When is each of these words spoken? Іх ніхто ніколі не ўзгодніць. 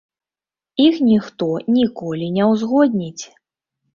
Іх 0.85 0.95
ніхто 1.09 1.49
ніколі 1.75 2.31
не 2.37 2.43
ўзгодніць. 2.53 3.23